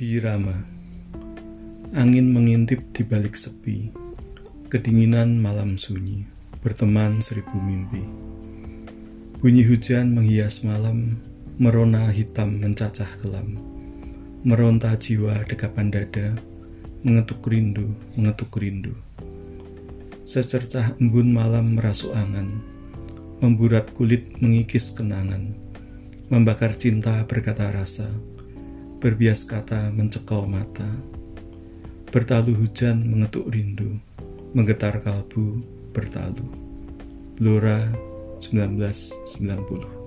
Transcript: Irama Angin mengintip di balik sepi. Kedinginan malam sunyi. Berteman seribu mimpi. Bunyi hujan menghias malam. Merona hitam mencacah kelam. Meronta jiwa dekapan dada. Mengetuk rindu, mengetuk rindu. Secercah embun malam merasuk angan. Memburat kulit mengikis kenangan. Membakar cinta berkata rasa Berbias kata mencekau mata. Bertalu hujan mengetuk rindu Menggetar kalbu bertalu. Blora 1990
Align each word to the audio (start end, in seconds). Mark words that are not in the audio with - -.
Irama 0.00 0.56
Angin 1.92 2.32
mengintip 2.32 2.80
di 2.96 3.04
balik 3.04 3.36
sepi. 3.36 3.92
Kedinginan 4.72 5.36
malam 5.36 5.76
sunyi. 5.76 6.24
Berteman 6.64 7.20
seribu 7.20 7.60
mimpi. 7.60 8.00
Bunyi 9.44 9.60
hujan 9.60 10.16
menghias 10.16 10.64
malam. 10.64 11.20
Merona 11.60 12.08
hitam 12.08 12.64
mencacah 12.64 13.12
kelam. 13.20 13.60
Meronta 14.40 14.96
jiwa 14.96 15.44
dekapan 15.44 15.92
dada. 15.92 16.32
Mengetuk 17.04 17.44
rindu, 17.44 17.92
mengetuk 18.16 18.56
rindu. 18.56 18.96
Secercah 20.24 20.96
embun 20.96 21.28
malam 21.28 21.76
merasuk 21.76 22.16
angan. 22.16 22.64
Memburat 23.44 23.84
kulit 23.92 24.32
mengikis 24.40 24.96
kenangan. 24.96 25.52
Membakar 26.32 26.72
cinta 26.72 27.20
berkata 27.28 27.68
rasa 27.68 28.08
Berbias 29.00 29.48
kata 29.48 29.88
mencekau 29.96 30.44
mata. 30.44 30.84
Bertalu 32.12 32.52
hujan 32.52 33.00
mengetuk 33.08 33.48
rindu 33.48 33.96
Menggetar 34.52 35.00
kalbu 35.00 35.64
bertalu. 35.96 36.44
Blora 37.40 37.80
1990 38.44 39.99